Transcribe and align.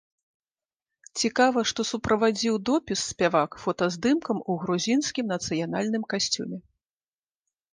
Цікава, 1.23 1.59
што 1.71 1.81
суправадзіў 1.89 2.55
допіс 2.69 2.99
спявак 3.11 3.51
фотаздымкам 3.67 4.37
у 4.55 4.59
грузінскім 4.65 5.25
нацыянальным 5.35 6.03
касцюме. 6.15 6.57